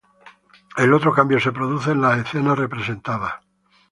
El 0.77 0.95
otro 0.95 1.13
cambio 1.13 1.39
se 1.39 1.51
produce 1.51 1.91
en 1.91 2.01
las 2.01 2.17
escenas 2.17 2.57
representadas. 2.57 3.33